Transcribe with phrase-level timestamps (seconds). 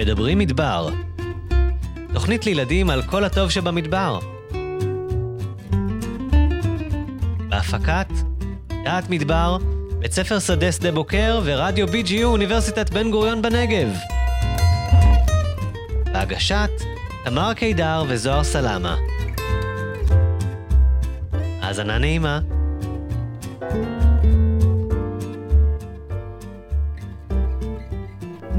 [0.00, 0.88] מדברים מדבר.
[2.12, 4.18] תוכנית לילדים על כל הטוב שבמדבר.
[7.48, 8.06] בהפקת
[8.84, 9.56] דעת מדבר,
[9.98, 13.88] בית ספר שדה שדה בוקר ורדיו BGU אוניברסיטת בן גוריון בנגב.
[16.12, 16.70] בהגשת
[17.24, 18.96] תמר קידר וזוהר סלמה.
[21.62, 22.40] האזנה נעימה.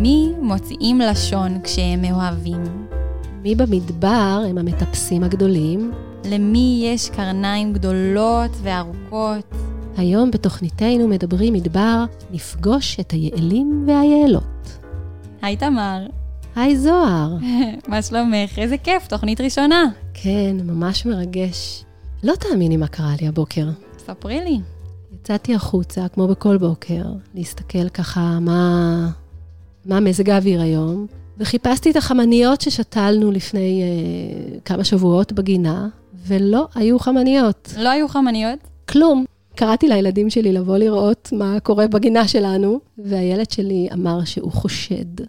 [0.01, 2.87] מי מוציאים לשון כשהם מאוהבים?
[3.41, 5.91] מי במדבר הם המטפסים הגדולים?
[6.25, 9.45] למי יש קרניים גדולות וארוכות?
[9.97, 14.79] היום בתוכניתנו מדברים מדבר, נפגוש את היעלים והיעלות.
[15.41, 16.07] היי תמר,
[16.55, 17.37] היי זוהר.
[17.87, 18.59] מה שלומך?
[18.59, 19.83] איזה כיף, תוכנית ראשונה.
[20.13, 21.85] כן, ממש מרגש.
[22.23, 23.67] לא תאמיני מה קרה לי הבוקר.
[23.97, 24.59] ספרי לי.
[25.13, 27.03] יצאתי החוצה, כמו בכל בוקר,
[27.35, 29.09] להסתכל ככה מה,
[29.85, 31.05] מה מזג האוויר היום,
[31.37, 35.87] וחיפשתי את החמניות ששתלנו לפני אה, כמה שבועות בגינה,
[36.27, 37.73] ולא היו חמניות.
[37.77, 38.59] לא היו חמניות?
[38.89, 39.25] כלום.
[39.55, 45.23] קראתי לילדים שלי לבוא לראות מה קורה בגינה שלנו, והילד שלי אמר שהוא חושד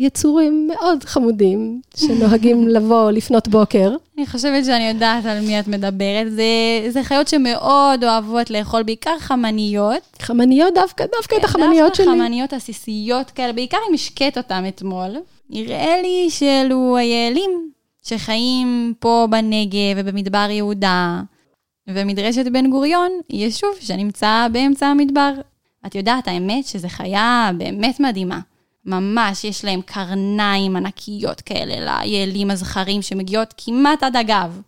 [0.00, 3.96] ביצורים מאוד חמודים, שנוהגים לבוא לפנות בוקר.
[4.18, 6.32] אני חושבת שאני יודעת על מי את מדברת.
[6.32, 6.42] זה,
[6.88, 10.16] זה חיות שמאוד אוהבות לאכול בעיקר חמניות.
[10.22, 12.06] חמניות דווקא, דווקא את החמניות שלי.
[12.06, 15.16] דווקא חמניות עסיסיות כאלה, בעיקר אם השקית אותם אתמול.
[15.50, 17.70] נראה לי שאלו היעלים
[18.02, 21.20] שחיים פה בנגב ובמדבר יהודה.
[21.88, 25.32] ומדרשת בן גוריון יישוב שנמצא באמצע המדבר.
[25.86, 28.40] את יודעת, האמת שזו חיה באמת מדהימה.
[28.84, 34.60] ממש, יש להם קרניים ענקיות כאלה ליעלים הזכרים שמגיעות כמעט עד הגב.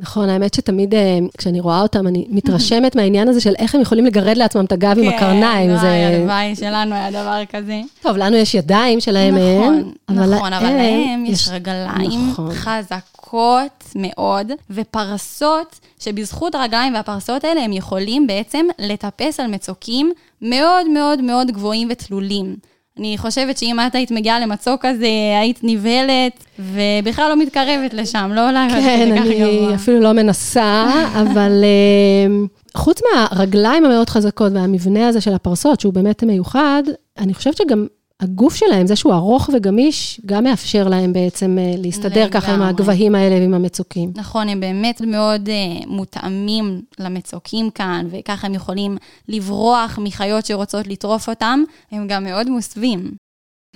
[0.00, 4.06] נכון, האמת שתמיד אה, כשאני רואה אותם, אני מתרשמת מהעניין הזה של איך הם יכולים
[4.06, 5.70] לגרד לעצמם את הגב עם הקרניים.
[5.70, 6.06] כן, זה...
[6.06, 7.80] הלוואי שלנו היה דבר כזה.
[8.02, 10.18] טוב, לנו יש ידיים שלהם נכון, אין.
[10.34, 12.50] נכון, אבל להם יש רגליים נכון.
[12.54, 21.20] חזקות מאוד, ופרסות, שבזכות הרגליים והפרסות האלה הם יכולים בעצם לטפס על מצוקים מאוד מאוד
[21.20, 22.56] מאוד גבוהים ותלולים.
[23.00, 25.06] אני חושבת שאם את היית מגיעה למצוק כזה,
[25.40, 29.74] היית נבהלת, ובכלל לא מתקרבת לשם, לא עולה כן, אני גבוה.
[29.74, 30.86] אפילו לא מנסה,
[31.22, 32.46] אבל אה,
[32.76, 36.82] חוץ מהרגליים המאוד חזקות והמבנה הזה של הפרסות, שהוא באמת מיוחד,
[37.18, 37.86] אני חושבת שגם
[38.20, 42.68] הגוף שלהם, זה שהוא ארוך וגמיש, גם מאפשר להם בעצם אה, להסתדר ככה עם לגמרי.
[42.68, 44.12] הגבהים האלה ועם המצוקים.
[44.16, 48.96] נכון, הם באמת מאוד uh, מותאמים למצוקים כאן, וככה הם יכולים
[49.28, 53.10] לברוח מחיות שרוצות לטרוף אותם, הם גם מאוד מוסווים.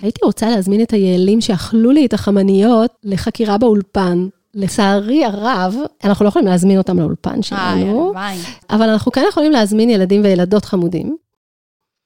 [0.01, 4.27] הייתי רוצה להזמין את היעלים שאכלו לי את החמניות לחקירה באולפן.
[4.57, 8.37] לצערי הרב, אנחנו לא יכולים להזמין אותם לאולפן איי, שלנו, הלוואי.
[8.69, 11.17] אבל אנחנו כן יכולים להזמין ילדים וילדות חמודים.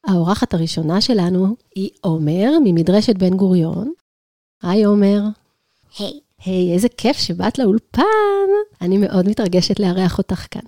[0.08, 3.92] האורחת הראשונה שלנו היא עומר ממדרשת בן גוריון.
[4.62, 5.22] היי עומר.
[6.00, 8.04] היי, היי, איזה כיף שבאת לאולפן.
[8.82, 10.62] אני מאוד מתרגשת לארח אותך כאן.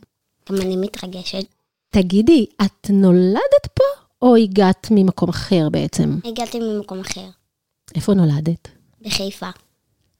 [0.50, 1.46] גם אני מתרגשת.
[1.90, 3.84] תגידי, את נולדת פה
[4.22, 6.19] או הגעת ממקום אחר בעצם?
[6.25, 7.25] הגעתי ממקום אחר,
[7.96, 8.68] איפה נולדת?
[9.02, 9.50] בחיפה.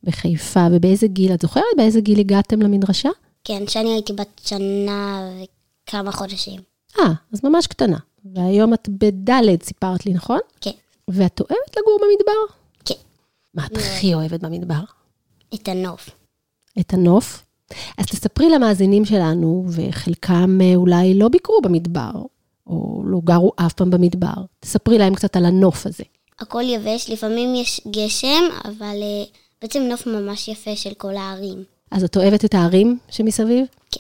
[0.04, 1.34] בחיפה, ובאיזה גיל?
[1.34, 3.10] את זוכרת באיזה גיל הגעתם למדרשה?
[3.44, 5.20] כן, שאני הייתי בת שנה
[5.88, 6.62] וכמה חודשים.
[7.00, 7.98] אה, אז ממש קטנה.
[8.26, 10.40] והיום את בדלת, סיפרת לי, נכון?
[10.62, 10.72] כן,
[11.08, 12.56] ואת אוהבת לגור במדבר?
[12.86, 13.02] כן.
[13.54, 14.84] מה את הכי אוהבת במדבר?
[15.54, 16.10] את הנוף.
[16.80, 17.46] את הנוף?
[17.98, 22.12] אז תספרי למאזינים שלנו, וחלקם אה, אולי לא ביקרו במדבר,
[22.68, 24.34] או לא גרו אף פעם במדבר.
[24.60, 26.04] תספרי להם קצת על הנוף הזה.
[26.40, 31.64] הכל יבש, לפעמים יש גשם, אבל uh, בעצם נוף ממש יפה של כל הערים.
[31.92, 33.66] אז את אוהבת את הערים שמסביב?
[33.92, 34.00] כן.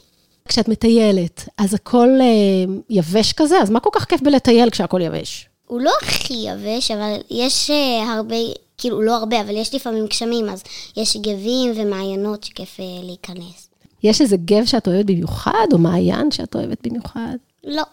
[0.51, 3.57] כשאת מטיילת, אז הכל אה, יבש כזה?
[3.61, 5.49] אז מה כל כך כיף בלטייל כשהכל יבש?
[5.67, 8.35] הוא לא הכי יבש, אבל יש uh, הרבה,
[8.77, 10.63] כאילו לא הרבה, אבל יש לפעמים גשמים, אז
[10.97, 13.69] יש גבים ומעיינות שכיף uh, להיכנס.
[14.03, 17.35] יש איזה גב שאת אוהבת במיוחד, או מעיין שאת אוהבת במיוחד?
[17.63, 17.83] לא,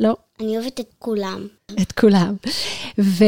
[0.00, 1.46] לא, אני אוהבת את כולם.
[1.82, 2.34] את כולם.
[2.98, 3.24] ו...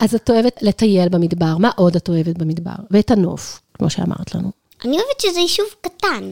[0.00, 2.76] אז את אוהבת לטייל במדבר, מה עוד את אוהבת במדבר?
[2.90, 4.50] ואת הנוף, כמו שאמרת לנו.
[4.84, 6.30] אני אוהבת שזה יישוב קטן.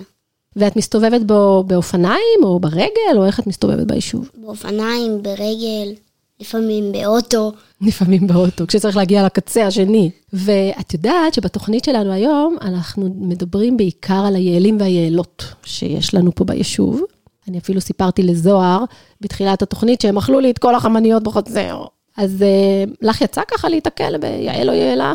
[0.56, 4.31] ואת מסתובבת בו באופניים, או ברגל, או איך את מסתובבת ביישוב?
[4.35, 5.93] באופניים, ברגל,
[6.41, 7.53] לפעמים באוטו.
[7.87, 10.11] לפעמים באוטו, כשצריך להגיע לקצה השני.
[10.33, 17.03] ואת יודעת שבתוכנית שלנו היום, אנחנו מדברים בעיקר על היעלים והיעלות שיש לנו פה ביישוב.
[17.49, 18.85] אני אפילו סיפרתי לזוהר
[19.21, 21.85] בתחילת התוכנית שהם אכלו לי את כל החמניות בחצר.
[22.17, 25.15] אז אה, לך יצא ככה להיתקל ביעל או יעלה?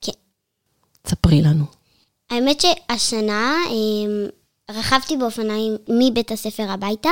[0.00, 0.12] כן.
[1.06, 1.64] ספרי לנו.
[2.30, 4.26] האמת שהשנה אמ,
[4.70, 7.10] רכבתי באופניים מבית הספר הביתה,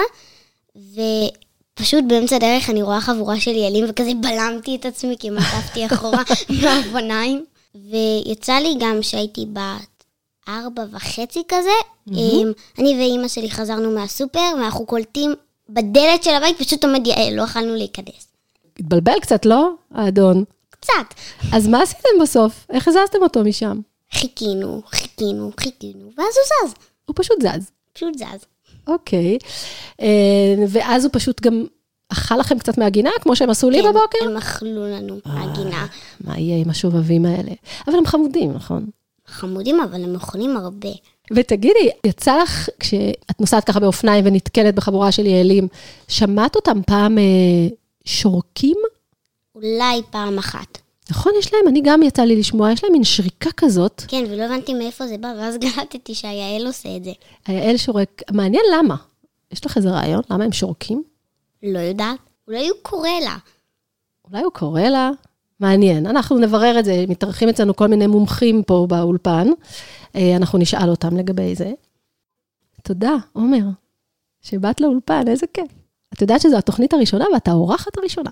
[1.74, 6.22] פשוט באמצע הדרך אני רואה חבורה של יעלים, וכזה בלמתי את עצמי, כי עטפתי אחורה
[6.62, 7.44] מהאופניים.
[7.74, 10.04] ויצא לי גם שהייתי בת
[10.48, 11.70] ארבע וחצי כזה,
[12.08, 15.34] אמ, אני ואימא שלי חזרנו מהסופר, ואנחנו קולטים
[15.68, 18.28] בדלת של הבית, פשוט עומד יעל, לא יכלנו להיכנס.
[18.78, 20.44] התבלבל קצת, לא, האדון?
[20.70, 21.14] קצת.
[21.52, 22.66] אז מה עשיתם בסוף?
[22.70, 23.80] איך הזזתם אותו משם?
[24.12, 26.74] חיכינו, חיכינו, חיכינו, ואז הוא זז.
[27.10, 27.70] הוא פשוט זז.
[27.92, 28.44] פשוט זז.
[28.86, 29.38] אוקיי.
[30.00, 31.64] אה, ואז הוא פשוט גם
[32.08, 34.18] אכל לכם קצת מהגינה, כמו שהם עשו לי כן, בבוקר?
[34.22, 35.86] הם אכלו לנו מהגינה.
[36.24, 37.52] מה יהיה עם השובבים האלה?
[37.86, 38.86] אבל הם חמודים, נכון?
[39.26, 40.88] חמודים, אבל הם אוכלים הרבה.
[41.32, 45.68] ותגידי, יצא לך, כשאת נוסעת ככה באופניים ונתקלת בחבורה של יעלים,
[46.08, 47.24] שמעת אותם פעם אה,
[48.04, 48.76] שורקים?
[49.54, 50.78] אולי פעם אחת.
[51.10, 54.02] נכון, יש להם, אני גם יצא לי לשמוע, יש להם מין שריקה כזאת.
[54.08, 57.12] כן, ולא הבנתי מאיפה זה בא, ואז גלטתי שהיעל עושה את זה.
[57.46, 58.96] היעל שורק, מעניין למה.
[59.52, 60.22] יש לך איזה רעיון?
[60.30, 61.02] למה הם שורקים?
[61.62, 62.18] לא יודעת.
[62.48, 63.36] אולי הוא קורא לה.
[64.30, 65.10] אולי הוא קורא לה?
[65.60, 66.06] מעניין.
[66.06, 69.48] אנחנו נברר את זה, מתארחים אצלנו כל מיני מומחים פה באולפן.
[70.16, 71.72] אה, אנחנו נשאל אותם לגבי זה.
[72.82, 73.64] תודה, עומר,
[74.40, 75.70] שבאת לאולפן, איזה כיף.
[76.14, 78.30] את יודעת שזו התוכנית הראשונה ואת האורחת הראשונה.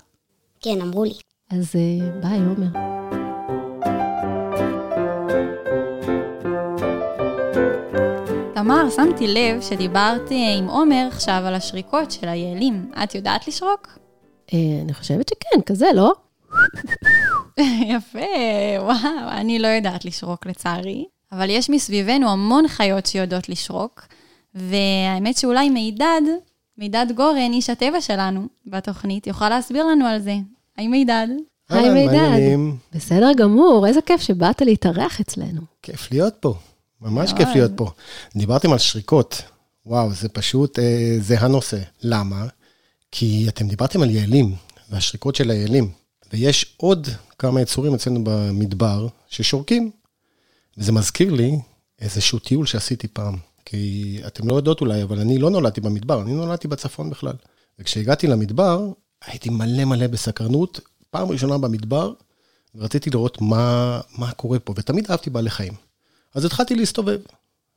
[0.60, 1.14] כן, אמרו לי.
[1.50, 2.66] אז אה, ביי, עומר.
[8.54, 12.90] תמר, שמתי לב שדיברת אה, עם עומר עכשיו על השריקות של היעלים.
[13.02, 13.98] את יודעת לשרוק?
[14.54, 16.12] אה, אני חושבת שכן, כזה, לא?
[17.96, 18.18] יפה,
[18.78, 24.06] וואו, אני לא יודעת לשרוק לצערי, אבל יש מסביבנו המון חיות שיודעות לשרוק,
[24.54, 26.22] והאמת שאולי מידד,
[26.78, 30.34] מידד גורן, איש הטבע שלנו בתוכנית, יוכל להסביר לנו על זה.
[30.78, 31.26] היי מידד.
[31.68, 32.38] היי מידד.
[32.92, 35.60] בסדר גמור, איזה כיף שבאת להתארח אצלנו.
[35.82, 36.54] כיף להיות פה,
[37.00, 37.32] ממש.
[37.32, 37.90] כיף להיות פה.
[38.36, 39.42] דיברתם על שריקות,
[39.86, 41.78] וואו, זה פשוט, אה, זה הנושא.
[42.02, 42.46] למה?
[43.12, 44.54] כי אתם דיברתם על יעלים,
[44.90, 45.90] והשריקות של היעלים,
[46.32, 47.08] ויש עוד
[47.38, 49.90] כמה יצורים אצלנו במדבר ששורקים.
[50.78, 51.58] וזה מזכיר לי
[52.00, 53.36] איזשהו טיול שעשיתי פעם.
[53.64, 57.34] כי אתם לא יודעות אולי, אבל אני לא נולדתי במדבר, אני נולדתי בצפון בכלל.
[57.78, 58.92] וכשהגעתי למדבר,
[59.24, 60.80] הייתי מלא מלא בסקרנות,
[61.10, 62.12] פעם ראשונה במדבר,
[62.74, 65.72] ורציתי לראות מה, מה קורה פה, ותמיד אהבתי בעלי חיים.
[66.34, 67.20] אז התחלתי להסתובב.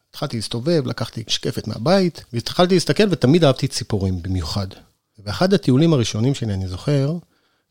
[0.09, 4.67] התחלתי להסתובב, לקחתי שקפת מהבית, והתחלתי להסתכל, ותמיד אהבתי ציפורים במיוחד.
[5.17, 7.13] באחד הטיולים הראשונים שלי, אני זוכר,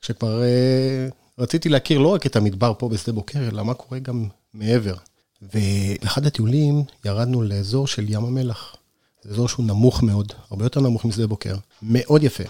[0.01, 1.09] כשכבר אה,
[1.39, 4.95] רציתי להכיר לא רק את המדבר פה בשדה בוקר, אלא מה קורה גם מעבר.
[5.43, 8.77] ובאחד הטיולים ירדנו לאזור של ים המלח.
[9.23, 12.45] זה אזור שהוא נמוך מאוד, הרבה יותר נמוך משדה בוקר, מאוד יפה.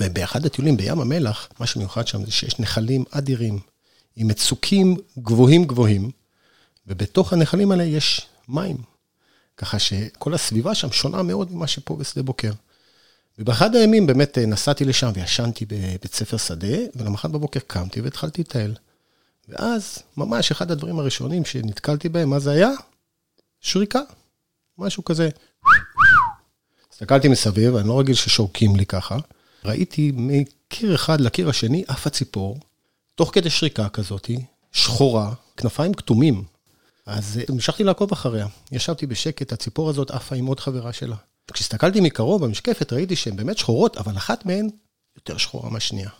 [0.00, 3.58] ובאחד הטיולים בים המלח, מה שמיוחד שם זה שיש נחלים אדירים,
[4.16, 6.10] עם מצוקים גבוהים גבוהים,
[6.86, 8.76] ובתוך הנחלים האלה יש מים.
[9.56, 12.52] ככה שכל הסביבה שם שונה מאוד ממה שפה בשדה בוקר.
[13.38, 18.74] ובאחד הימים באמת אה, נסעתי לשם וישנתי בבית ספר שדה, ולמחרת בבוקר קמתי והתחלתי לטייל.
[19.48, 22.70] ואז, ממש אחד הדברים הראשונים שנתקלתי בהם, מה זה היה?
[23.60, 24.00] שריקה.
[24.78, 25.28] משהו כזה.
[26.92, 29.16] הסתכלתי מסביב, אני לא רגיל ששורקים לי ככה.
[29.64, 32.58] ראיתי מקיר אחד לקיר השני עפה ציפור,
[33.14, 36.44] תוך כדי שריקה כזאתי, שחורה, כנפיים כתומים.
[37.06, 38.46] אז אה, המשכתי לעקוב אחריה.
[38.72, 41.16] ישבתי בשקט, הציפור הזאת עפה עם עוד חברה שלה.
[41.52, 44.68] כשהסתכלתי מקרוב במשקפת, ראיתי שהן באמת שחורות, אבל אחת מהן
[45.16, 46.10] יותר שחורה מהשנייה.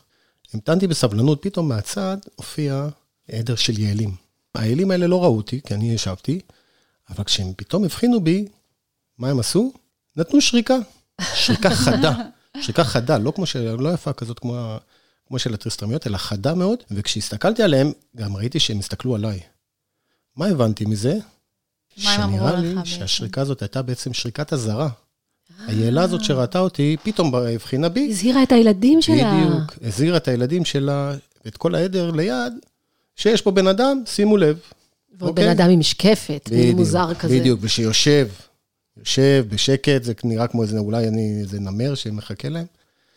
[0.55, 2.89] המתנתי בסבלנות, פתאום מהצד הופיע
[3.33, 4.15] עדר של יעלים.
[4.55, 6.41] היעלים האלה לא ראו אותי, כי אני ישבתי,
[7.11, 8.49] אבל כשהם פתאום הבחינו בי,
[9.19, 9.73] מה הם עשו?
[10.17, 10.77] נתנו שריקה.
[11.35, 12.13] שריקה חדה.
[12.61, 13.77] שריקה חדה, לא כמו של...
[13.79, 14.77] לא יפה כזאת כמו,
[15.29, 16.79] כמו של הטריסטרמיות, אלא חדה מאוד.
[16.91, 19.41] וכשהסתכלתי עליהם, גם ראיתי שהם הסתכלו עליי.
[20.37, 21.19] מה הבנתי מזה?
[22.05, 22.87] מה הם אמרו שנראה לי בעצם?
[22.87, 24.89] שהשריקה הזאת הייתה בעצם שריקת אזהרה.
[25.67, 29.35] היעלה הזאת שראתה אותי, פתאום הבחינה בי, הזהירה את הילדים שלה.
[29.35, 32.53] בדיוק, הזהירה את הילדים שלה, ואת כל העדר ליד,
[33.17, 34.59] שיש פה בן אדם, שימו לב.
[35.19, 35.45] ועוד אוקיי?
[35.45, 37.39] בן אדם עם משקפת, מין מוזר כזה.
[37.39, 38.29] בדיוק, ושיושב,
[38.97, 42.67] יושב בשקט, זה נראה כמו איזה, אולי אני איזה נמר שמחכה להם.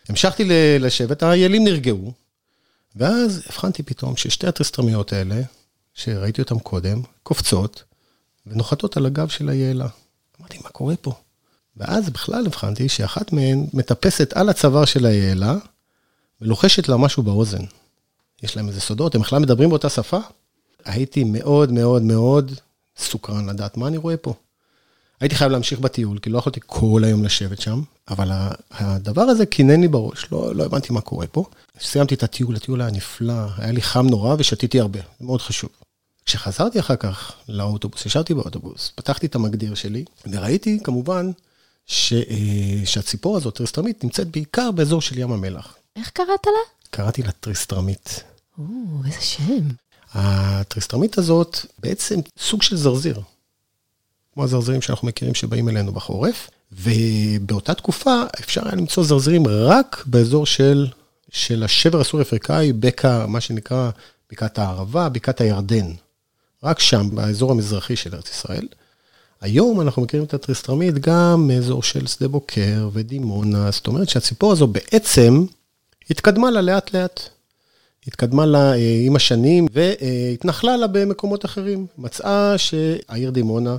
[0.10, 0.44] המשכתי
[0.79, 2.13] לשבת, היעלים נרגעו,
[2.96, 5.41] ואז הבחנתי פתאום ששתי הטריסטרמיות האלה,
[5.94, 7.84] שראיתי אותן קודם, קופצות
[8.48, 9.88] ונוחתות על הגב של היעלה.
[10.39, 11.13] אמרתי, מה קורה פה?
[11.77, 15.55] ואז בכלל הבחנתי שאחת מהן מטפסת על הצוואר של היעלה
[16.41, 17.63] ולוחשת לה משהו באוזן.
[18.44, 20.20] יש להם איזה סודות, הם בכלל מדברים באותה שפה.
[20.86, 22.51] הייתי מאוד מאוד מאוד
[22.98, 24.34] סוקרן לדעת מה אני רואה פה.
[25.19, 28.31] הייתי חייב להמשיך בטיול, כי לא יכולתי כל היום לשבת שם, אבל
[28.72, 31.45] הדבר הזה קינן לי בראש, לא, לא הבנתי מה קורה פה.
[31.79, 35.69] סיימתי את הטיול, הטיול היה נפלא, היה לי חם נורא ושתיתי הרבה, זה מאוד חשוב.
[36.25, 41.31] כשחזרתי אחר כך לאוטובוס, ישבתי באוטובוס, פתחתי את המגדיר שלי, וראיתי כמובן
[41.86, 45.75] ש, אה, שהציפור הזאת, טריסטרמית, נמצאת בעיקר באזור של ים המלח.
[45.95, 46.88] איך קראת לה?
[46.89, 48.24] קראתי לה טריסטרמית.
[48.57, 48.63] או,
[49.05, 49.67] איזה שם.
[50.13, 53.22] הטריסטרמית הזאת בעצם סוג של זרזיר.
[54.35, 60.45] כמו הזרזירים שאנחנו מכירים שבאים אלינו בחורף, ובאותה תקופה אפשר היה למצוא זרזירים רק באזור
[60.45, 60.87] של,
[61.31, 63.89] של השבר הסורי-אפריקאי, בקע, מה שנקרא
[64.31, 65.91] בקעת הערבה, בקעת הירדן.
[66.63, 68.67] רק שם, באזור המזרחי של ארץ ישראל.
[69.41, 74.67] היום אנחנו מכירים את הטריסטרמית גם מאזור של שדה בוקר ודימונה, זאת אומרת שהציפור הזו
[74.67, 75.45] בעצם
[76.09, 77.21] התקדמה לה לאט-לאט.
[78.07, 81.87] התקדמה לה אה, עם השנים והתנחלה לה במקומות אחרים.
[81.97, 83.77] מצאה שהעיר דימונה,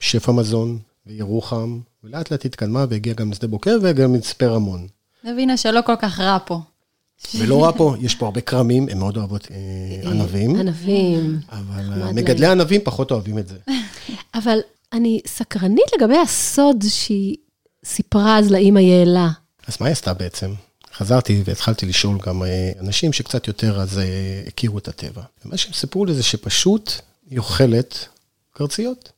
[0.00, 4.86] שפע מזון וירוחם, ולאט לאט התקדמה והגיעה גם לשדה בוקר וגם למצפה רמון.
[5.24, 6.60] נבינה שלא כל כך רע פה.
[7.34, 11.38] ולא רע פה, יש פה הרבה כרמים, הם מאוד אוהבות אה, ענבים, ענבים.
[11.50, 13.56] אבל אה, מגדלי ענבים פחות אוהבים את זה.
[14.34, 14.58] אבל
[14.92, 17.36] אני סקרנית לגבי הסוד שהיא
[17.84, 19.28] סיפרה אז לאימא יעלה.
[19.66, 20.52] אז מה היא עשתה בעצם?
[20.94, 25.22] חזרתי והתחלתי לשאול גם אה, אנשים שקצת יותר אז אה, הכירו את הטבע.
[25.44, 26.92] ומה שהם סיפרו לי זה שפשוט
[27.30, 28.06] היא אוכלת
[28.52, 29.12] קרציות.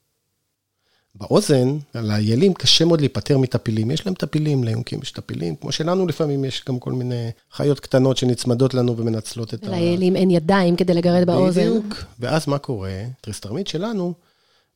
[1.15, 3.91] באוזן, על האיילים קשה מאוד להיפטר מטפילים.
[3.91, 8.17] יש להם טפילים, ליונקים יש טפילים, כמו שלנו לפעמים יש גם כל מיני חיות קטנות
[8.17, 9.69] שנצמדות לנו ומנצלות את ה...
[9.71, 11.61] לאיילים אין ידיים כדי לגרד באוזן.
[11.61, 12.05] בדיוק.
[12.21, 13.03] ואז מה קורה?
[13.21, 14.15] טריסטרמית שלנו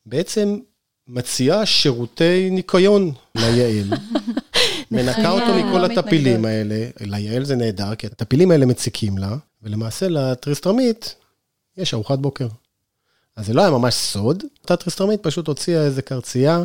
[0.07, 0.59] בעצם
[1.09, 3.93] מציעה שירותי ניקיון ליעל.
[4.91, 5.85] מנקה אותו לא מכל.
[5.85, 6.87] הטפילים האלה.
[7.01, 11.15] ליעל זה נהדר, כי הטפילים האלה מציקים לה, ולמעשה לטריסטרמית
[11.77, 12.47] יש ארוחת בוקר.
[13.37, 16.65] אז זה לא היה ממש סוד, אותה טריסטרמית פשוט הוציאה איזה קרצייה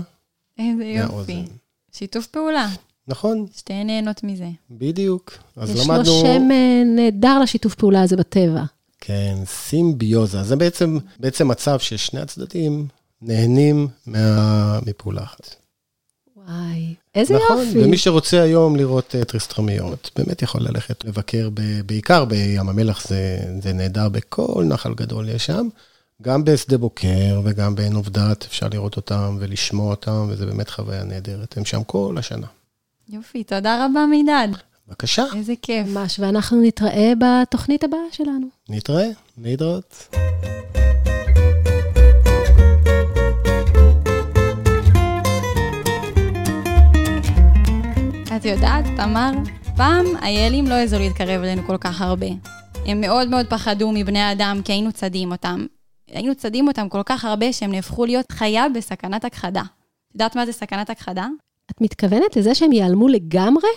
[0.60, 1.14] איזה יופי.
[1.14, 1.44] מהאוזן.
[1.92, 2.70] שיתוף פעולה,
[3.08, 4.50] נכון, שתיהן נהנות מזה.
[4.72, 5.38] בדיוק.
[5.56, 6.04] אז יש למדנו...
[6.04, 8.64] לו שם אה, נהדר לשיתוף פעולה הזה בטבע.
[9.00, 10.44] כן, סימביוזה.
[10.44, 12.88] זה בעצם, בעצם מצב ששני הצדדים
[13.22, 14.80] נהנים מה...
[14.86, 15.56] מפעולה אחת.
[16.38, 17.84] וואי, איזה נכון, יופי.
[17.84, 23.40] ומי שרוצה היום לראות אה, טריסטרמיות, באמת יכול ללכת לבקר ב, בעיקר בים המלח, זה,
[23.62, 25.68] זה נהדר, בכל נחל גדול יש שם.
[26.22, 31.58] גם בשדה בוקר וגם בעין עובדת אפשר לראות אותם ולשמוע אותם, וזה באמת חוויה נהדרת.
[31.58, 32.48] הם שם כל השנה.
[33.10, 34.48] יופי, תודה רבה מידד.
[34.88, 35.88] בבקשה, איזה כיף.
[35.88, 38.48] ממש, ואנחנו נתראה בתוכנית הבאה שלנו.
[38.70, 39.08] נתראה,
[39.38, 40.16] להתראות.
[48.38, 49.32] את יודעת, תמר,
[49.78, 52.28] פעם האיילים לא העזו להתקרב אלינו כל כך הרבה.
[52.86, 55.66] הם מאוד מאוד פחדו מבני אדם כי היינו צדים אותם.
[56.12, 59.62] היינו צדים אותם כל כך הרבה שהם נהפכו להיות חיה בסכנת הכחדה.
[59.62, 61.28] את יודעת מה זה סכנת הכחדה?
[61.72, 63.70] את מתכוונת לזה שהם ייעלמו לגמרי?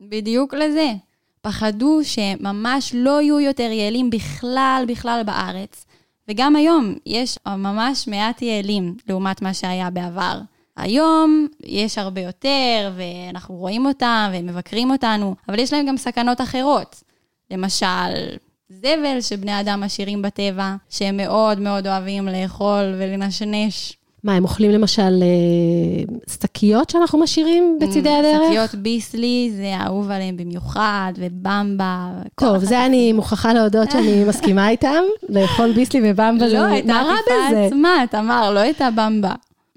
[0.00, 0.92] בדיוק לזה.
[1.40, 5.86] פחדו שממש לא יהיו יותר יעלים בכלל בכלל בארץ.
[6.28, 10.40] וגם היום יש ממש מעט יעלים לעומת מה שהיה בעבר.
[10.76, 16.40] היום יש הרבה יותר, ואנחנו רואים אותם, והם מבקרים אותנו, אבל יש להם גם סכנות
[16.40, 17.02] אחרות.
[17.50, 18.36] למשל,
[18.70, 23.92] זבל שבני אדם משאירים בטבע, שהם מאוד מאוד אוהבים לאכול ולנשנש.
[24.24, 28.40] מה, הם אוכלים למשל אה, שקיות שאנחנו משאירים בצידי הדרך?
[28.48, 32.08] שקיות ביסלי זה אהוב עליהם במיוחד, ובמבה.
[32.34, 35.02] טוב, זה אני מוכרחה להודות שאני מסכימה איתם.
[35.28, 36.54] לאכול ביסלי ובמבה זה...
[36.54, 37.66] לא, את העטיפה?
[37.66, 39.32] עצמה, תמר, לא את הבמבה.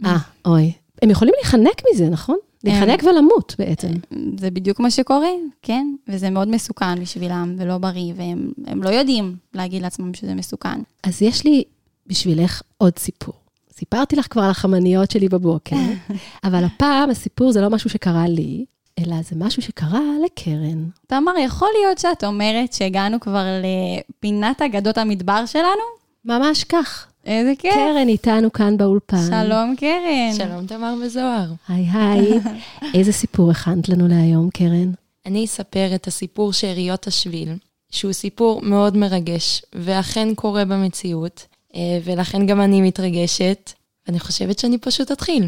[0.06, 0.72] אה, אוי.
[1.02, 2.38] הם יכולים להיחנק מזה, נכון?
[2.64, 3.92] להיחנק ולמות בעצם.
[4.40, 5.30] זה בדיוק מה שקורה,
[5.62, 5.88] כן?
[6.08, 10.82] וזה מאוד מסוכן בשבילם, ולא בריא, והם הם לא יודעים להגיד לעצמם שזה מסוכן.
[11.04, 11.64] אז יש לי
[12.08, 13.34] בשבילך עוד סיפור.
[13.74, 15.76] סיפרתי לך כבר על החמניות שלי בבוקר,
[16.44, 18.66] אבל הפעם הסיפור זה לא משהו שקרה לי,
[19.00, 20.90] אלא זה משהו שקרה לקרן.
[21.08, 25.84] תמר, יכול להיות שאת אומרת שהגענו כבר לפינת אגדות המדבר שלנו?
[26.26, 27.08] ממש כך.
[27.26, 27.74] איזה כיף.
[27.74, 29.28] קרן איתנו כאן באולפן.
[29.30, 30.34] שלום, קרן.
[30.38, 31.52] שלום תמר וזוהר.
[31.68, 32.40] היי היי.
[32.98, 34.92] איזה סיפור הכנת לנו להיום, קרן?
[35.26, 37.50] אני אספר את הסיפור שאריות השביל,
[37.92, 41.46] שהוא סיפור מאוד מרגש, ואכן קורה במציאות,
[41.76, 43.72] אה, ולכן גם אני מתרגשת,
[44.08, 45.48] ואני חושבת שאני פשוט אתחיל.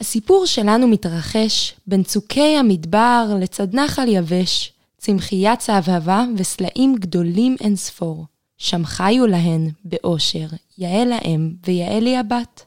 [0.00, 8.24] הסיפור שלנו מתרחש בין צוקי המדבר לצד נחל יבש, צמחייה צהבהבה וסלעים גדולים אין ספור.
[8.58, 10.46] שם חיו להן, באושר,
[10.78, 12.64] יעל האם ויעלי הבת.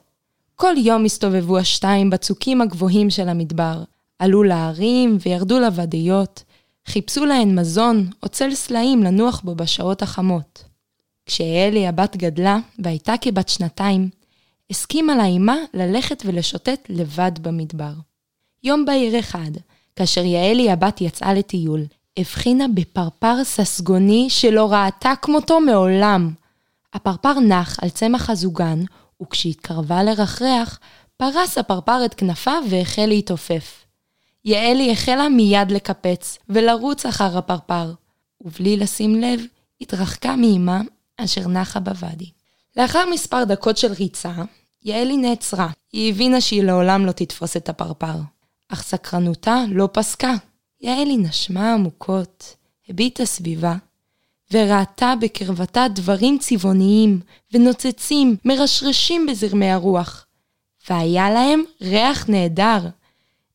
[0.56, 3.82] כל יום הסתובבו השתיים בצוקים הגבוהים של המדבר.
[4.18, 6.44] עלו להרים וירדו לוודיות,
[6.86, 10.64] חיפשו להן מזון או צל סלעים לנוח בו בשעות החמות.
[11.26, 14.08] כשאלי הבת גדלה והייתה כבת שנתיים,
[14.70, 17.92] הסכימה לה אמה ללכת ולשוטט לבד במדבר.
[18.64, 19.50] יום בהיר אחד,
[19.96, 21.84] כאשר יעלי הבת יצאה לטיול,
[22.20, 26.34] הבחינה בפרפר ססגוני שלא ראתה כמותו מעולם.
[26.94, 28.82] הפרפר נח על צמח הזוגן,
[29.22, 30.78] וכשהתקרבה לרחרח,
[31.16, 33.84] פרס הפרפר את כנפיו והחל להתעופף.
[34.44, 37.92] יעלי החלה מיד לקפץ ולרוץ אחר הפרפר,
[38.40, 39.40] ובלי לשים לב,
[39.80, 40.80] התרחקה מאמה
[41.16, 42.30] אשר נחה בוואדי.
[42.76, 44.32] לאחר מספר דקות של ריצה,
[44.82, 45.68] יעלי נעצרה.
[45.92, 48.14] היא הבינה שהיא לעולם לא תתפוס את הפרפר.
[48.68, 50.34] אך סקרנותה לא פסקה.
[50.80, 52.56] יעלי נשמה עמוקות,
[52.88, 53.74] הביטה סביבה,
[54.52, 57.20] וראתה בקרבתה דברים צבעוניים
[57.52, 60.26] ונוצצים, מרשרשים בזרמי הרוח.
[60.88, 62.88] והיה להם ריח נהדר.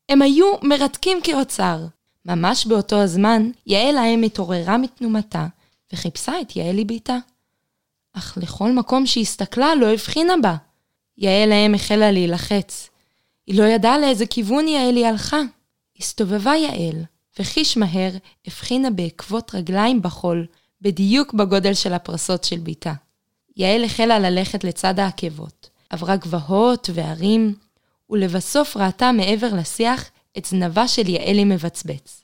[0.09, 1.85] הם היו מרתקים כאוצר.
[2.25, 5.47] ממש באותו הזמן, יעל האם התעוררה מתנומתה,
[5.93, 7.17] וחיפשה את יעלי ביתה.
[8.13, 10.55] אך לכל מקום שהסתכלה לא הבחינה בה.
[11.17, 12.89] יעל האם החלה להילחץ.
[13.47, 15.41] היא לא ידעה לאיזה כיוון יעלי הלכה.
[15.99, 17.03] הסתובבה יעל,
[17.39, 18.11] וחיש מהר
[18.47, 20.45] הבחינה בעקבות רגליים בחול,
[20.81, 22.93] בדיוק בגודל של הפרסות של ביתה.
[23.57, 27.55] יעל החלה ללכת לצד העקבות, עברה גבהות והרים,
[28.09, 32.21] ולבסוף ראתה מעבר לשיח את זנבה של יעלי מבצבץ.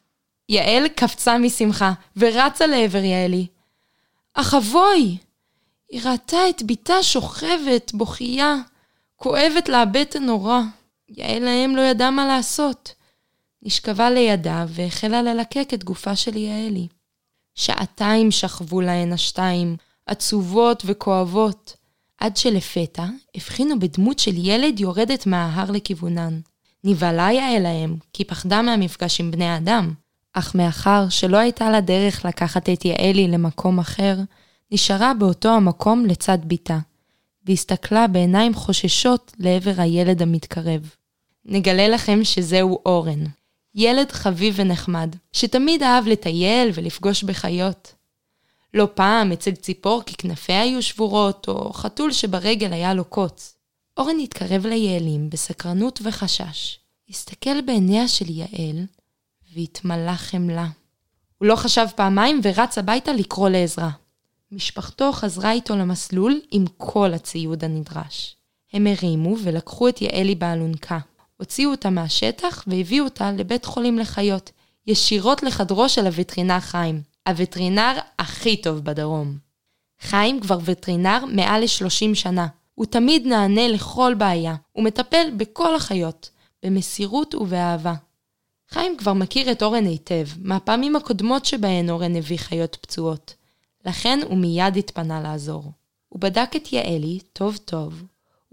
[0.49, 3.47] יעל קפצה משמחה, ורצה לעבר יעלי.
[4.33, 5.17] אך אבוי!
[5.89, 8.55] היא ראתה את בתה שוכבת, בוכייה,
[9.15, 10.59] כואבת לה הבטן נורא.
[11.09, 12.93] יעל האם לא ידעה מה לעשות.
[13.63, 16.87] נשכבה לידה והחלה ללקק את גופה של יעלי.
[17.55, 19.75] שעתיים שכבו להן השתיים,
[20.05, 21.75] עצובות וכואבות,
[22.17, 26.39] עד שלפתע הבחינו בדמות של ילד יורדת מההר לכיוונן.
[26.83, 29.93] נבהלה יעל להם, כי פחדה מהמפגש עם בני אדם.
[30.33, 34.17] אך מאחר שלא הייתה לה דרך לקחת את יעלי למקום אחר,
[34.71, 36.79] נשארה באותו המקום לצד בתה,
[37.45, 40.89] והסתכלה בעיניים חוששות לעבר הילד המתקרב.
[41.45, 43.23] נגלה לכם שזהו אורן,
[43.75, 47.93] ילד חביב ונחמד, שתמיד אהב לטייל ולפגוש בחיות.
[48.73, 53.55] לא פעם אצל ציפור כי כנפיה היו שבורות, או חתול שברגל היה לו קוץ.
[53.97, 56.79] אורן התקרב ליעלים בסקרנות וחשש.
[57.09, 58.85] הסתכל בעיניה של יעל,
[59.55, 60.67] והתמלא חמלה.
[61.37, 63.89] הוא לא חשב פעמיים ורץ הביתה לקרוא לעזרה.
[64.51, 68.35] משפחתו חזרה איתו למסלול עם כל הציוד הנדרש.
[68.73, 70.99] הם הרימו ולקחו את יעלי באלונקה.
[71.41, 74.51] הוציאו אותה מהשטח והביאו אותה לבית חולים לחיות,
[74.87, 79.37] ישירות לחדרו של הווטרינר חיים, הווטרינר הכי טוב בדרום.
[80.01, 82.47] חיים כבר וטרינר מעל ל-30 שנה.
[82.75, 86.29] הוא תמיד נענה לכל בעיה, ומטפל בכל החיות,
[86.63, 87.93] במסירות ובאהבה.
[88.69, 93.33] חיים כבר מכיר את אורן היטב, מהפעמים הקודמות שבהן אורן הביא חיות פצועות.
[93.85, 95.71] לכן הוא מיד התפנה לעזור.
[96.09, 98.03] הוא בדק את יעלי טוב טוב,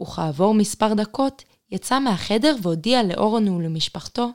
[0.00, 4.30] וכעבור מספר דקות יצא מהחדר והודיע לאורן ולמשפחתו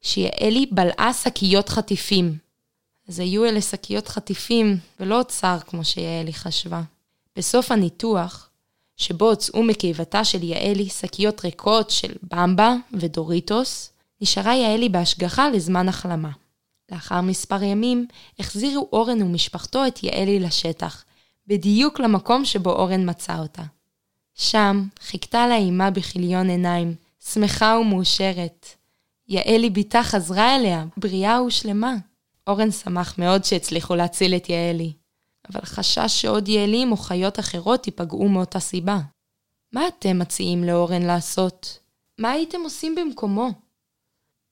[0.00, 2.38] שיעלי בלעה שקיות חטיפים.
[3.08, 6.82] אז היו אלה שקיות חטיפים, ולא אוצר כמו שיעלי חשבה.
[7.36, 8.50] בסוף הניתוח,
[8.96, 16.30] שבו הוצאו מקיבתה של יעלי שקיות ריקות של במבה ודוריטוס, נשארה יעלי בהשגחה לזמן החלמה.
[16.92, 18.06] לאחר מספר ימים,
[18.38, 21.04] החזירו אורן ומשפחתו את יעלי לשטח,
[21.46, 23.62] בדיוק למקום שבו אורן מצא אותה.
[24.40, 26.94] שם חיכתה לה אימה בכיליון עיניים,
[27.32, 28.66] שמחה ומאושרת.
[29.28, 31.94] יעלי בתה חזרה אליה, בריאה ושלמה.
[32.46, 34.92] אורן שמח מאוד שהצליחו להציל את יעלי,
[35.52, 38.98] אבל חשש שעוד יעלים או חיות אחרות ייפגעו מאותה סיבה.
[39.72, 41.78] מה אתם מציעים לאורן לעשות?
[42.18, 43.50] מה הייתם עושים במקומו?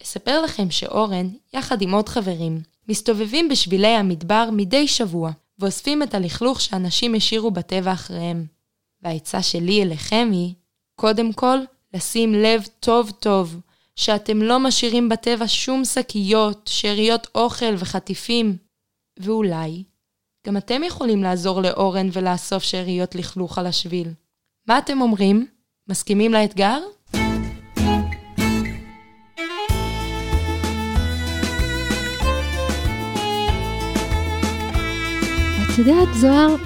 [0.03, 6.61] אספר לכם שאורן, יחד עם עוד חברים, מסתובבים בשבילי המדבר מדי שבוע, ואוספים את הלכלוך
[6.61, 8.58] שאנשים השאירו בטבע אחריהם.
[9.03, 10.55] והעצה שלי אליכם היא,
[10.95, 11.59] קודם כל,
[11.95, 13.57] לשים לב טוב טוב,
[13.97, 18.57] שאתם לא משאירים בטבע שום שקיות, שאריות אוכל וחטיפים.
[19.19, 19.85] ואולי,
[20.47, 24.09] גם אתם יכולים לעזור לאורן ולאסוף שאריות לכלוך על השביל.
[24.69, 25.47] מה אתם אומרים?
[25.89, 26.79] מסכימים לאתגר?
[35.65, 36.57] את יודעת, זוהר,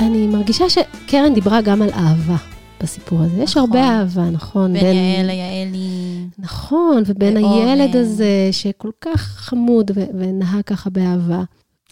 [0.00, 2.36] אני מרגישה שקרן דיברה גם על אהבה
[2.82, 3.42] בסיפור הזה.
[3.42, 3.62] יש נכון.
[3.62, 4.72] הרבה אהבה, נכון?
[4.72, 6.26] בין יעל ליעלי.
[6.38, 7.68] נכון, ובין ואורן.
[7.68, 11.42] הילד הזה, שכל כך חמוד ו- ונהג ככה באהבה.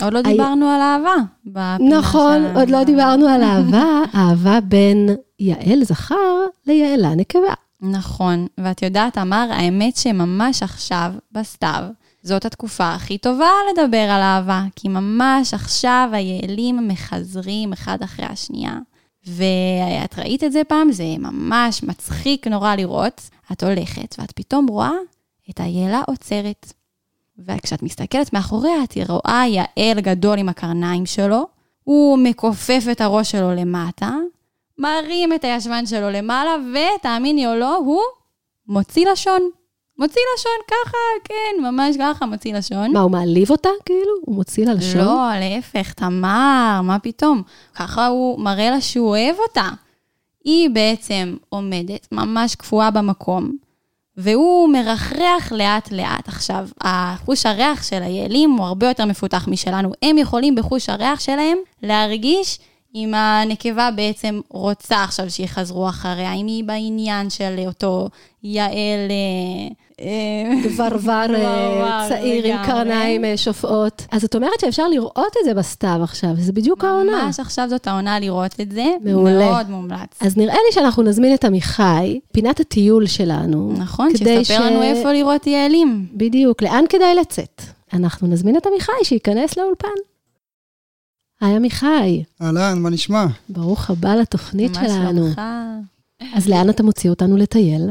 [0.03, 1.77] עוד לא דיברנו על אהבה.
[1.99, 2.59] נכון, שלנו.
[2.61, 5.09] עוד לא דיברנו על אהבה, אהבה בין
[5.40, 6.16] יעל זכר
[6.66, 7.55] ליעלה נקבה.
[7.83, 11.83] נכון, ואת יודעת, אמר, האמת שממש עכשיו, בסתיו,
[12.29, 18.79] זאת התקופה הכי טובה לדבר על אהבה, כי ממש עכשיו היעלים מחזרים אחד אחרי השנייה.
[19.27, 20.93] ואת ראית את זה פעם?
[20.93, 23.31] זה ממש מצחיק נורא לראות.
[23.53, 24.93] את הולכת ואת פתאום רואה
[25.51, 26.73] את היעלה עוצרת.
[27.38, 31.47] וכשאת מסתכלת מאחוריה, את רואה יעל גדול עם הקרניים שלו,
[31.85, 34.11] הוא מכופף את הראש שלו למטה,
[34.79, 38.01] מרים את הישבן שלו למעלה, ותאמיני או לא, הוא
[38.67, 39.51] מוציא לשון.
[39.99, 42.93] מוציא לשון ככה, כן, ממש ככה, מוציא לשון.
[42.93, 44.13] מה, הוא מעליב אותה, כאילו?
[44.21, 45.05] הוא מוציא לה לשון?
[45.05, 47.43] לא, להפך, תמר, מה פתאום?
[47.75, 49.69] ככה הוא מראה לה שהוא אוהב אותה.
[50.45, 53.57] היא בעצם עומדת ממש קפואה במקום,
[54.17, 56.29] והוא מרחרח לאט-לאט.
[56.29, 59.93] עכשיו, החוש הריח של היעלים הוא הרבה יותר מפותח משלנו.
[60.03, 62.59] הם יכולים בחוש הריח שלהם להרגיש
[62.94, 68.09] אם הנקבה בעצם רוצה עכשיו שיחזרו אחריה, אם היא בעניין של אותו
[68.42, 69.11] יעל...
[69.11, 74.07] אה, אה, גברבר אה, צעיר עם קרניים שופעות.
[74.11, 77.24] אז את אומרת שאפשר לראות את זה בסתיו עכשיו, זה בדיוק העונה.
[77.24, 78.87] ממש עכשיו זאת העונה לראות את זה.
[79.05, 79.51] מעולה.
[79.51, 80.18] מאוד מומלץ.
[80.20, 83.72] אז נראה לי שאנחנו נזמין את עמיחי, פינת הטיול שלנו.
[83.79, 86.07] נכון, שיספר לנו איפה לראות יעלים.
[86.12, 87.62] בדיוק, לאן כדאי לצאת.
[87.92, 89.88] אנחנו נזמין את עמיחי שייכנס לאולפן.
[91.40, 92.24] היי עמיחי.
[92.42, 93.27] אהלן, מה נשמע?
[93.48, 95.22] ברוך הבא לתוכנית מה שלנו.
[95.22, 95.40] שלומך?
[96.35, 97.90] אז לאן אתה מוציא אותנו לטייל?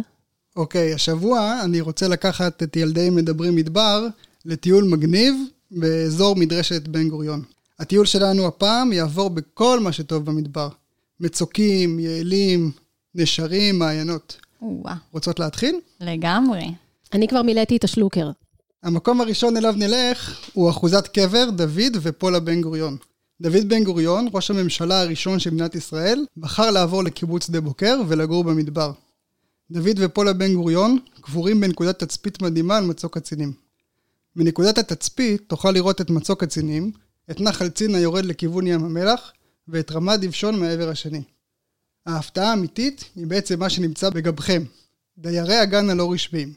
[0.55, 4.07] אוקיי, השבוע אני רוצה לקחת את ילדי מדברים מדבר
[4.45, 5.35] לטיול מגניב
[5.71, 7.43] באזור מדרשת בן גוריון.
[7.79, 10.69] הטיול שלנו הפעם יעבור בכל מה שטוב במדבר.
[11.19, 12.71] מצוקים, יעלים,
[13.15, 14.37] נשרים, מעיינות.
[14.61, 15.79] או-אה, רוצות להתחיל?
[16.01, 16.71] לגמרי.
[17.13, 18.31] אני כבר מילאתי את השלוקר.
[18.83, 22.97] המקום הראשון אליו נלך הוא אחוזת קבר דוד ופולה בן גוריון.
[23.41, 28.43] דוד בן גוריון, ראש הממשלה הראשון של מדינת ישראל, בחר לעבור לקיבוץ שדה בוקר ולגור
[28.43, 28.91] במדבר.
[29.71, 33.53] דוד ופולה בן גוריון קבורים בנקודת תצפית מדהימה על מצוק קצינים.
[34.35, 36.91] מנקודת התצפית תוכל לראות את מצוק קצינים,
[37.31, 39.31] את נחל צין היורד לכיוון ים המלח,
[39.67, 41.21] ואת רמת דיוושון מהעבר השני.
[42.05, 44.63] ההפתעה האמיתית היא בעצם מה שנמצא בגבכם,
[45.17, 46.53] דיירי הגן הלא רשמיים.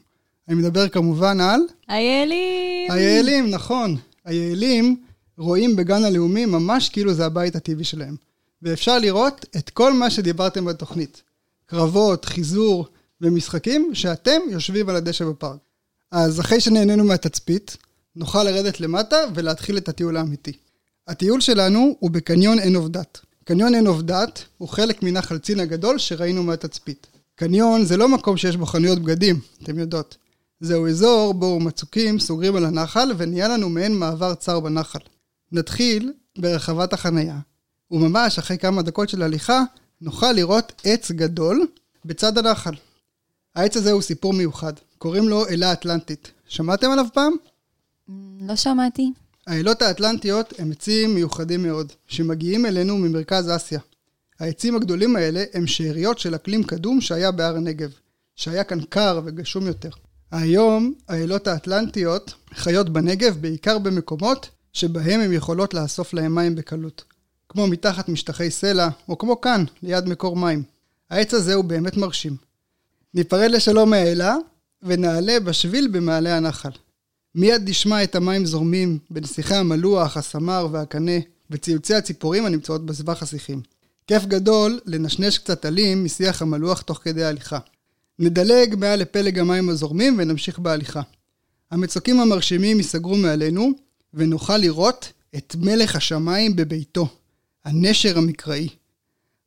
[0.48, 1.60] אני מדבר כמובן על...
[1.88, 2.90] היעלים!
[2.90, 3.96] היעלים, נכון.
[4.24, 4.96] היעלים
[5.40, 8.16] רואים בגן הלאומי ממש כאילו זה הבית הטבעי שלהם.
[8.62, 11.22] ואפשר לראות את כל מה שדיברתם בתוכנית.
[11.66, 12.86] קרבות, חיזור
[13.20, 15.58] ומשחקים שאתם יושבים על הדשא בפארק.
[16.10, 17.76] אז אחרי שנהנינו מהתצפית,
[18.16, 20.52] נוכל לרדת למטה ולהתחיל את הטיול האמיתי.
[21.08, 23.20] הטיול שלנו הוא בקניון עין דת.
[23.44, 27.06] קניון עין דת הוא חלק מנחל צין הגדול שראינו מהתצפית.
[27.34, 30.16] קניון זה לא מקום שיש בו חנויות בגדים, אתם יודעות.
[30.60, 34.98] זהו אזור בו מצוקים סוגרים על הנחל ונהיה לנו מעין מעבר צר בנחל.
[35.52, 37.38] נתחיל ברחבת החנייה,
[37.90, 39.62] וממש אחרי כמה דקות של הליכה,
[40.00, 41.66] נוכל לראות עץ גדול
[42.04, 42.74] בצד הנחל.
[43.54, 46.30] העץ הזה הוא סיפור מיוחד, קוראים לו אלה אטלנטית.
[46.48, 47.32] שמעתם עליו פעם?
[48.40, 49.12] לא שמעתי.
[49.46, 53.80] האלות האטלנטיות הם עצים מיוחדים מאוד, שמגיעים אלינו ממרכז אסיה.
[54.40, 57.90] העצים הגדולים האלה הם שאריות של אקלים קדום שהיה בהר הנגב,
[58.36, 59.90] שהיה כאן קר וגשום יותר.
[60.30, 67.04] היום האלות האטלנטיות חיות בנגב בעיקר במקומות שבהם הן יכולות לאסוף להם מים בקלות.
[67.48, 70.62] כמו מתחת משטחי סלע, או כמו כאן, ליד מקור מים.
[71.10, 72.36] העץ הזה הוא באמת מרשים.
[73.14, 74.36] ניפרד לשלום מהאלה,
[74.82, 76.70] ונעלה בשביל במעלה הנחל.
[77.34, 81.18] מיד נשמע את המים זורמים בנסיכי המלוח, הסמר והקנה,
[81.50, 83.62] וציוצי הציפורים הנמצאות בסבך השיחים.
[84.06, 87.58] כיף גדול לנשנש קצת עלים משיח המלוח תוך כדי ההליכה.
[88.18, 91.02] נדלג מעל לפלג המים הזורמים ונמשיך בהליכה.
[91.70, 93.70] המצוקים המרשימים ייסגרו מעלינו,
[94.14, 97.08] ונוכל לראות את מלך השמיים בביתו,
[97.64, 98.68] הנשר המקראי.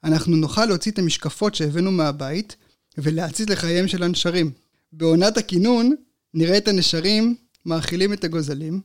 [0.04, 2.56] אנחנו נוכל להוציא את המשקפות שהבאנו מהבית,
[2.97, 4.52] ולהציץ לחייהם של הנשרים.
[4.93, 5.95] בעונת הכינון
[6.34, 8.82] נראה את הנשרים מאכילים את הגוזלים.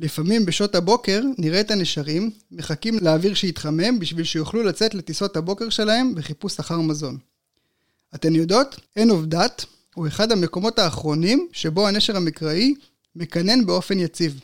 [0.00, 6.14] לפעמים בשעות הבוקר נראה את הנשרים מחכים לאוויר שיתחמם בשביל שיוכלו לצאת לטיסות הבוקר שלהם
[6.14, 7.18] בחיפוש אחר מזון.
[8.14, 12.74] אתן יודעות, עין עובדת הוא אחד המקומות האחרונים שבו הנשר המקראי
[13.16, 14.40] מקנן באופן יציב.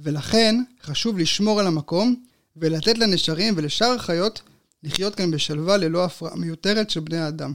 [0.00, 2.14] ולכן חשוב לשמור על המקום
[2.56, 4.42] ולתת לנשרים ולשאר החיות
[4.82, 7.52] לחיות כאן בשלווה ללא הפרעה מיותרת של בני האדם.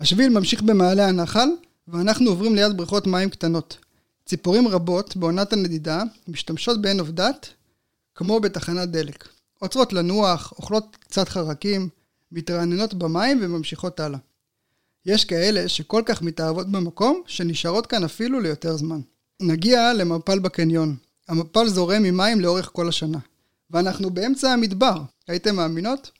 [0.00, 1.48] השביל ממשיך במעלה הנחל,
[1.88, 3.76] ואנחנו עוברים ליד בריכות מים קטנות.
[4.26, 7.48] ציפורים רבות בעונת הנדידה משתמשות בעין עובדת
[8.14, 9.28] כמו בתחנת דלק.
[9.58, 11.88] עוצרות לנוח, אוכלות קצת חרקים,
[12.32, 14.18] מתרעננות במים וממשיכות הלאה.
[15.06, 19.00] יש כאלה שכל כך מתאהבות במקום, שנשארות כאן אפילו ליותר זמן.
[19.40, 20.96] נגיע למפל בקניון.
[21.30, 23.18] המפל זורם ממים לאורך כל השנה.
[23.70, 26.10] ואנחנו באמצע המדבר, הייתם מאמינות?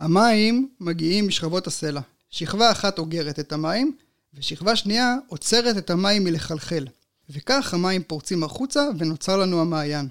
[0.00, 2.00] המים מגיעים משכבות הסלע.
[2.30, 3.96] שכבה אחת אוגרת את המים,
[4.34, 6.86] ושכבה שנייה עוצרת את המים מלחלחל.
[7.30, 10.08] וכך המים פורצים החוצה ונוצר לנו המעיין.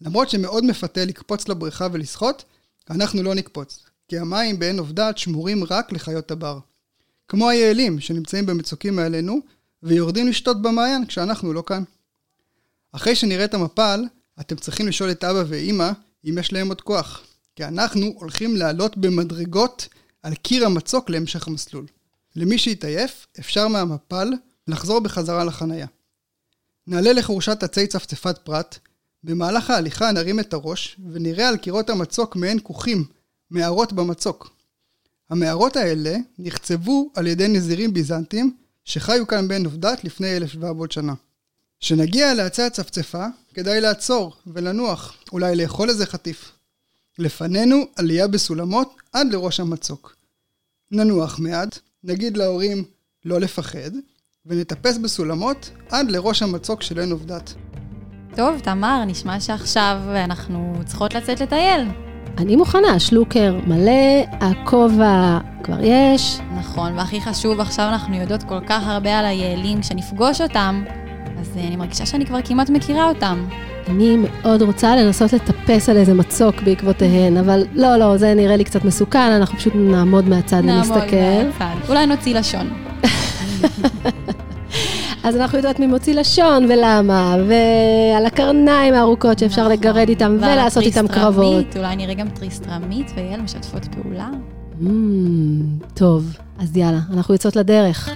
[0.00, 2.44] למרות שמאוד מפתה לקפוץ לבריכה ולשחות,
[2.90, 6.58] אנחנו לא נקפוץ, כי המים בעין עובדת שמורים רק לחיות הבר.
[7.28, 9.40] כמו היעלים שנמצאים במצוקים מעלינו,
[9.82, 11.82] ויורדים לשתות במעיין כשאנחנו לא כאן.
[12.98, 14.04] אחרי שנראה את המפל,
[14.40, 15.90] אתם צריכים לשאול את אבא ואימא
[16.24, 17.22] אם יש להם עוד כוח.
[17.56, 19.88] כי אנחנו הולכים לעלות במדרגות
[20.22, 21.86] על קיר המצוק להמשך המסלול.
[22.36, 24.32] למי שהתעייף, אפשר מהמפל
[24.68, 25.86] לחזור בחזרה לחנייה.
[26.86, 28.78] נעלה לחורשת עצי צפצפת פרט,
[29.24, 33.04] במהלך ההליכה נרים את הראש ונראה על קירות המצוק מעין כוכים,
[33.50, 34.50] מערות במצוק.
[35.30, 41.14] המערות האלה נחצבו על ידי נזירים ביזנטים שחיו כאן בעין עובדת לפני 1,700 שנה.
[41.80, 46.52] כשנגיע לעצי הצפצפה, כדאי לעצור ולנוח, אולי לאכול איזה חטיף.
[47.18, 50.16] לפנינו עלייה בסולמות עד לראש המצוק.
[50.90, 52.84] ננוח מעט, נגיד להורים
[53.24, 53.90] לא לפחד,
[54.46, 57.54] ונטפס בסולמות עד לראש המצוק של עין עובדת.
[58.36, 61.88] טוב, תמר, נשמע שעכשיו אנחנו צריכות לצאת לטייל.
[62.38, 66.38] אני מוכנה, שלוקר מלא, הכובע כבר יש.
[66.58, 70.84] נכון, והכי חשוב, עכשיו אנחנו יודעות כל כך הרבה על היעלים, כשנפגוש אותם,
[71.40, 73.44] אז אה, אני מרגישה שאני כבר כמעט מכירה אותם.
[73.88, 78.64] אני מאוד רוצה לנסות לטפס על איזה מצוק בעקבותיהן, אבל לא, לא, זה נראה לי
[78.64, 80.96] קצת מסוכן, אנחנו פשוט נעמוד מהצד ונסתכל.
[80.96, 81.88] מהצד.
[81.88, 82.70] אולי נוציא לשון.
[85.24, 89.72] אז אנחנו יודעות מי מוציא לשון ולמה, ועל הקרניים הארוכות שאפשר נכון.
[89.72, 91.76] לגרד איתם ולעשות איתם קרבות.
[91.76, 94.30] אולי נראה גם טריסטרמית ויעל משתפות פעולה.
[94.82, 94.86] Mm,
[95.94, 98.10] טוב, אז יאללה, אנחנו יוצאות לדרך.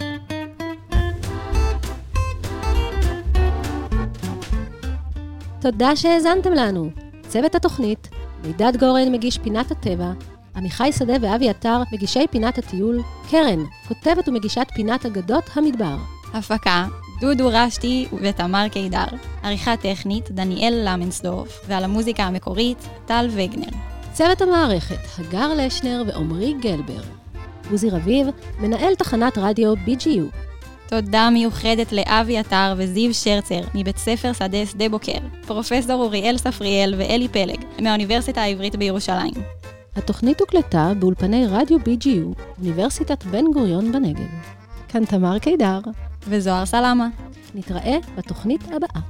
[5.62, 6.90] תודה שהאזנתם לנו.
[7.28, 8.08] צוות התוכנית,
[8.44, 10.12] מידד גורן מגיש פינת הטבע,
[10.56, 15.96] עמיחי שדה ואבי עטר מגישי פינת הטיול, קרן, כותבת ומגישת פינת אגדות המדבר.
[16.34, 16.86] הפקה,
[17.20, 19.06] דודו רשתי ותמר קידר.
[19.42, 23.78] עריכה טכנית, דניאל למנסדורף, ועל המוזיקה המקורית, טל וגנר.
[24.12, 27.02] צוות המערכת, הגר לשנר ועמרי גלבר.
[27.70, 28.26] עוזי רביב,
[28.60, 30.51] מנהל תחנת רדיו BGU.
[30.92, 37.28] תודה מיוחדת לאבי עטר וזיו שרצר מבית ספר שדה שדה בוקר, פרופסור אוריאל ספריאל ואלי
[37.28, 39.34] פלג מהאוניברסיטה העברית בירושלים.
[39.96, 44.28] התוכנית הוקלטה באולפני רדיו BGU, אוניברסיטת בן גוריון בנגב.
[44.88, 45.80] כאן תמר קידר,
[46.28, 47.08] וזוהר סלמה.
[47.54, 49.00] נתראה בתוכנית הבאה.